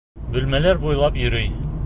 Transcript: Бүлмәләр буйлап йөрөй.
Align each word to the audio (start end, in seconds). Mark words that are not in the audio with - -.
Бүлмәләр 0.37 0.81
буйлап 0.87 1.21
йөрөй. 1.25 1.55